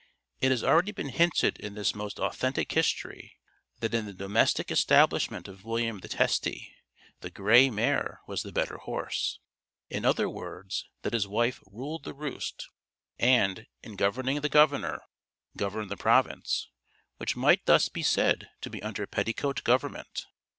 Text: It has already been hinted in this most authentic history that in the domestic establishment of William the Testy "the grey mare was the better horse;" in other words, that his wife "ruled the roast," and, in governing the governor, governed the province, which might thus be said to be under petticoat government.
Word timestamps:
It 0.39 0.49
has 0.49 0.63
already 0.63 0.91
been 0.91 1.09
hinted 1.09 1.59
in 1.59 1.75
this 1.75 1.93
most 1.93 2.19
authentic 2.19 2.71
history 2.71 3.37
that 3.81 3.93
in 3.93 4.07
the 4.07 4.15
domestic 4.15 4.71
establishment 4.71 5.47
of 5.47 5.63
William 5.63 5.99
the 5.99 6.07
Testy 6.07 6.73
"the 7.19 7.29
grey 7.29 7.69
mare 7.69 8.19
was 8.25 8.41
the 8.41 8.51
better 8.51 8.77
horse;" 8.77 9.37
in 9.91 10.03
other 10.03 10.27
words, 10.27 10.87
that 11.03 11.13
his 11.13 11.27
wife 11.27 11.61
"ruled 11.67 12.03
the 12.03 12.15
roast," 12.15 12.67
and, 13.19 13.67
in 13.83 13.95
governing 13.95 14.41
the 14.41 14.49
governor, 14.49 15.03
governed 15.55 15.91
the 15.91 15.97
province, 15.97 16.67
which 17.17 17.35
might 17.35 17.67
thus 17.67 17.87
be 17.87 18.01
said 18.01 18.49
to 18.61 18.71
be 18.71 18.81
under 18.81 19.05
petticoat 19.05 19.63
government. 19.63 20.25